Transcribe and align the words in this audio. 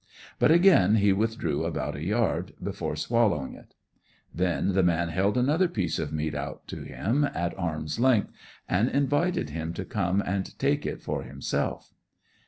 But 0.39 0.49
again 0.49 0.95
he 0.95 1.13
withdrew 1.13 1.63
about 1.63 1.95
a 1.95 2.03
yard, 2.03 2.53
before 2.59 2.95
swallowing 2.95 3.53
it. 3.53 3.75
Then 4.33 4.73
the 4.73 4.81
man 4.81 5.09
held 5.09 5.37
another 5.37 5.67
piece 5.67 5.99
of 5.99 6.11
meat 6.11 6.33
out 6.33 6.65
to 6.69 6.81
him 6.81 7.23
at 7.35 7.55
arm's 7.55 7.99
length, 7.99 8.31
and 8.67 8.89
invited 8.89 9.51
him 9.51 9.73
to 9.73 9.85
come 9.85 10.19
and 10.25 10.57
take 10.57 10.87
it 10.87 11.03
for 11.03 11.21
himself. 11.21 11.93